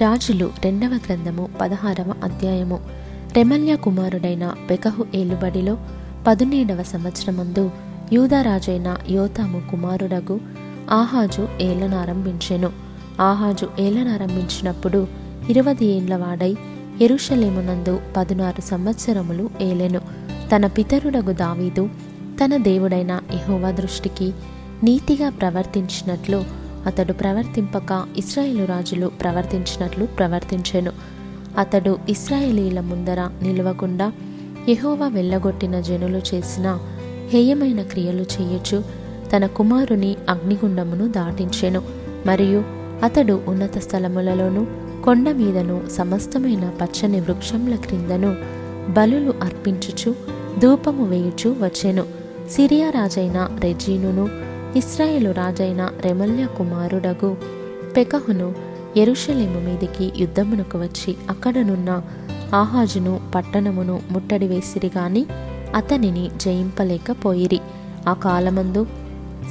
[0.00, 2.80] రాజులు రెండవ గ్రంథము పదహారవ అధ్యాయము.
[3.32, 5.78] రెమల్య కుమారుడైన పెకహు ఏలుబడిలో
[6.26, 7.70] పదునేడవ సంవత్సరమందు
[8.12, 10.40] యూదరాజైన యోతాము కుమారుడగు
[10.90, 12.70] ఆహాజు ఏలనారంభించెను.
[13.20, 15.06] ఆహాజు ఏలనారంభించినప్పుడు
[15.50, 16.56] ఇరవై ఏండ్ల వాడై
[17.00, 20.00] ఎరుషలేమునందు పదునారు సంవత్సరములు ఏలెను.
[20.56, 21.88] తన పితరుడగు దావీదు
[22.44, 24.32] తన దేవుడైన ఎహోవా దృష్టికి
[24.84, 26.44] నీతిగా ప్రవర్తించినట్లు
[26.86, 30.92] అతడు ప్రవర్తింపక ఇస్రాయేలు రాజులు ప్రవర్తించినట్లు ప్రవర్తించెను.
[31.58, 34.12] అతడు ఇస్రాయేలీల ముందర నిలవకుండా
[34.68, 36.78] యహోవా వెళ్ళగొట్టిన జనులు చేసిన
[37.28, 38.84] హేయమైన క్రియలు చేయొచ్చు.
[39.36, 41.82] తన కుమారుని అగ్నిగుండమును దాటించెను.
[42.26, 42.64] మరియు
[43.02, 44.66] అతడు ఉన్నత స్థలములలోను
[45.04, 48.36] కొండ మీదను సమస్తమైన పచ్చని వృక్షముల క్రిందను
[48.92, 50.14] బలులు అర్పించుచు
[50.58, 52.04] ధూపము వేయుచు వచ్చెను.
[52.50, 57.36] సిరియా రాజైన రెజీనును ఇస్రాయేలు రాజైన రెమల్య కుమారుడగు
[57.96, 58.54] పెకహును
[58.96, 62.02] ఎరుషలేము మీదికి యుద్ధమునకు వచ్చి అక్కడనున్న
[62.54, 65.26] ఆహాజును పట్టణమును ముట్టడి వేసిరి గాని
[65.74, 67.60] అతనిని జయింపలేకపోయిరి.
[68.08, 68.86] ఆ కాలమందు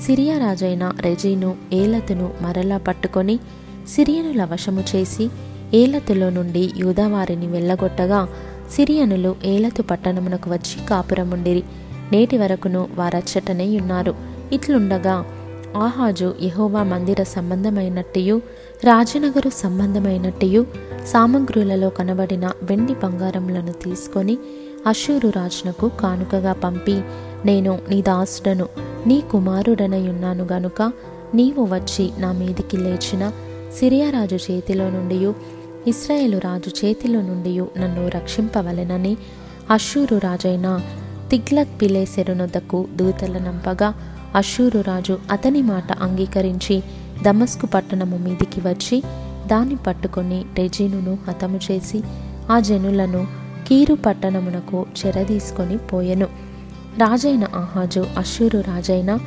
[0.06, 3.40] సిరియా రాజైన రెజీను ఏలతును మరలా పట్టుకొని
[3.88, 5.30] సిరియనుల వశము చేసి
[5.74, 8.28] ఏలతులో నుండి యూదావారిని వెళ్ళగొట్టగా
[8.72, 11.64] సిరియనులు ఏలతు పట్టణమునకు వచ్చి కాపురముండిరి.
[12.12, 14.29] నేటి వరకును వారచ్చటనే ఉన్నారు.
[14.52, 15.16] ఇట్లుండగా
[15.78, 18.36] ఆహాజు యహోవా మందిర సంబంధమైనట్టు
[18.84, 20.66] రాజనగరు సంబంధమైనట్టు
[21.06, 24.38] సామగ్రులలో కనబడిన వెండి బంగారములను తీసుకొని
[24.88, 26.98] అషూరు రాజునకు కానుకగా పంపి
[27.46, 28.68] నేను నీ దాసుడను
[29.06, 30.82] నీ కుమారుడనయున్నాను గనుక
[31.36, 33.32] నీవు వచ్చి నా మీదికి లేచిన
[33.80, 35.18] సిరియా రాజు చేతిలో నుండి
[35.88, 39.18] ఇస్రాయేలు రాజు చేతిలో నుండి నన్ను రక్షింపవలెనని
[39.70, 40.68] అషూరు రాజైన
[41.30, 43.90] తిగ్లత్ పిలేసెరునొద్దకు దూతలనంపగా
[44.36, 46.84] అషూరు రాజు అతని మాట అంగీకరించి
[47.24, 49.04] దమస్కు పట్టణము మీదికి వచ్చి
[49.48, 52.04] దాన్ని పట్టుకొని రెజీనును హతము చేసి
[52.52, 53.28] ఆ జనులను
[53.68, 56.28] కీరు పట్టణమునకు చెరదీసుకొని పోయెను.
[56.98, 59.18] రాజైన ఆహాజు అషూరు రాజైన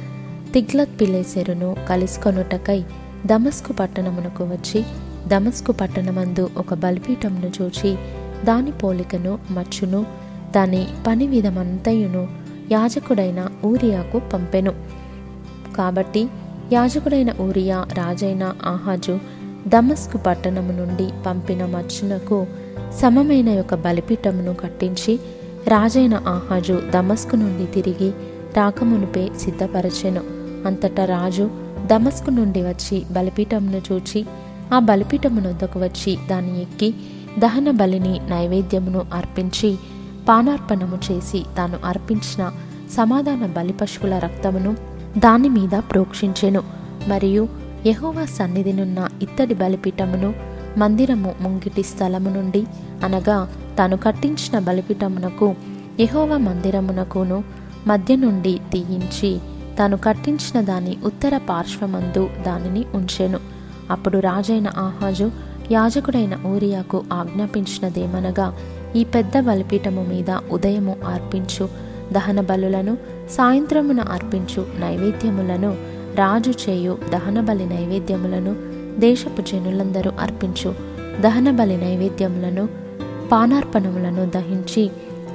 [0.52, 2.84] తిగ్లత్ పిలేసెరును కలుసుకొనుటకై
[3.26, 4.84] దమస్కు పట్టణమునకు వచ్చి
[5.26, 7.96] దమస్కు పట్టణమందు ఒక బలిపీఠమును చూచి
[8.44, 10.06] దాని పోలికను మచ్చును
[10.50, 12.28] దాని పని విధమంతయును
[12.70, 14.72] యాజకుడైన ఊరియాకు పంపెను.
[15.76, 16.28] కాబట్టి
[16.72, 19.18] యాజకుడైన ఊరియా రాజైన ఆహాజు
[19.68, 22.46] దమస్కు పట్టణము నుండి పంపిన మచ్చునకు
[23.00, 25.20] సమమైన యొక్క బలిపీఠమును కట్టించి
[25.68, 28.10] రాజైన ఆహాజు దమస్కు నుండి తిరిగి
[28.56, 30.20] రాకమునుపే సిద్ధపరచెను.
[30.66, 31.50] అంతటా రాజు
[31.86, 34.26] దమస్కు నుండి వచ్చి బలిపీఠమును చూచి
[34.74, 36.94] ఆ బలిపీఠమునొద్దకు వచ్చి దాన్ని ఎక్కి
[37.38, 39.78] దహన బలిని నైవేద్యమును అర్పించి
[40.28, 42.52] పానార్పణము చేసి తాను అర్పించిన
[42.90, 44.76] సమాధాన బలి పశువుల రక్తమును
[45.18, 46.62] దాని మీద ప్రోక్షించెను.
[47.08, 47.48] మరియు
[47.86, 50.34] యహోవా సన్నిధినున్న ఇత్తడి బలిపీఠమును
[50.78, 52.66] మందిరము ముంగిటి స్థలము నుండి
[53.04, 55.54] అనగా తాను కట్టించిన బలిపీఠమునకు
[56.00, 57.44] యహోవా మందిరమునకును
[57.86, 59.38] మధ్య నుండి తీయించి
[59.78, 63.38] తాను కట్టించిన దాని ఉత్తర పార్శ్వమందు దానిని ఉంచెను.
[63.90, 65.30] అప్పుడు రాజైన ఆహాజు
[65.72, 68.56] యాజకుడైన ఊరియాకు ఆజ్ఞాపించినదేమనగా
[68.96, 71.68] ఈ పెద్ద బలిపీఠము మీద ఉదయము అర్పించు.
[72.12, 72.98] దహన బలులను
[73.30, 74.66] సాయంత్రమున అర్పించు.
[74.78, 75.76] నైవేద్యములను
[76.14, 76.98] రాజు చేయు.
[77.12, 78.56] దహన బలి నైవేద్యములను
[79.00, 80.74] దేశపు జనులందరూ అర్పించు.
[81.20, 82.68] దహన బలి నైవేద్యములను
[83.32, 84.90] పానార్పణములను దహించి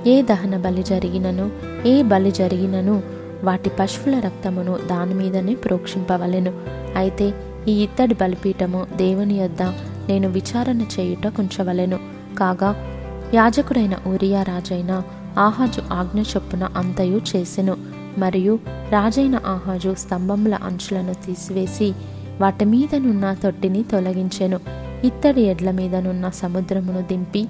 [0.07, 1.51] ఏ దహన బలి జరిగినను
[1.87, 3.03] ఏ బలి జరిగినను
[3.43, 6.53] వాటి పశువుల రక్తమును దాని మీదనే ప్రోక్షింపవలెను.
[6.95, 7.33] అయితే
[7.67, 9.61] ఈ ఇత్తడి బలిపీఠము దేవుని యొద్ద
[10.09, 11.99] నేను విచారణ చేయుట కుంచవలెను.
[12.37, 12.96] కాగా
[13.33, 15.03] యాజకుడైన ఊరియా రాజైన
[15.39, 17.77] ఆహాజు ఆజ్ఞ చొప్పున అంతయు చేసెను.
[18.17, 21.93] మరియు రాజైన ఆహాజు స్తంభముల అంచులను తీసివేసి
[22.41, 24.59] వాటి మీదనున్న తొట్టిని తొలగించెను.
[25.03, 27.47] ఇత్తడి ఎడ్ల మీదనున్న సముద్రమును దింపి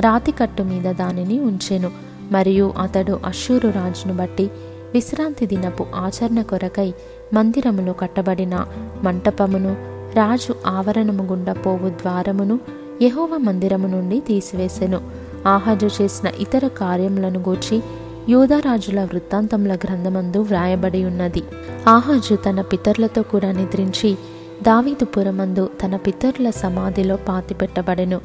[0.00, 1.90] రాతికట్టు మీద దానిని ఉంచెను.
[2.32, 4.50] మరియు అతడు అశ్షూరు రాజును బట్టి
[4.94, 6.94] విశ్రాంతి దినపు ఆచరణ కొరకై
[7.34, 8.66] మందిరములో కట్టబడిన
[9.02, 9.72] మంటపమును
[10.14, 12.60] రాజు ఆవరణము గుండా పోవు ద్వారమును
[13.02, 15.00] యహోవ మందిరము నుండి తీసివేసెను.
[15.46, 17.82] ఆహాజు చేసిన ఇతర కార్యములను గూర్చి
[18.28, 21.42] యూదరాజుల వృత్తాంతముల గ్రంథమందు వ్రాయబడి ఉన్నది.
[21.88, 24.16] ఆహాజు తన పితరులతో కూడా నిద్రించి
[24.62, 28.20] దావీదుపురమందు తన పితరుల సమాధిలో పాతిపెట్టబడెను.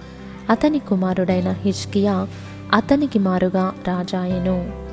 [0.49, 2.27] అతని కుమారుడైన హిజ్కియా
[2.73, 4.90] అతనికి మారుగా రాజాయెను.